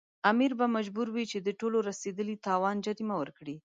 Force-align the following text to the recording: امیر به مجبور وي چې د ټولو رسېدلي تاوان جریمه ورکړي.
امیر 0.31 0.51
به 0.59 0.65
مجبور 0.75 1.07
وي 1.11 1.25
چې 1.31 1.37
د 1.41 1.49
ټولو 1.59 1.77
رسېدلي 1.89 2.35
تاوان 2.47 2.75
جریمه 2.85 3.15
ورکړي. 3.21 3.55